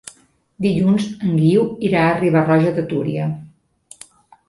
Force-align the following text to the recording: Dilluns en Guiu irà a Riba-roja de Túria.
Dilluns 0.65 1.05
en 1.27 1.37
Guiu 1.43 1.67
irà 1.91 2.03
a 2.07 2.17
Riba-roja 2.25 2.75
de 2.81 2.89
Túria. 2.91 3.33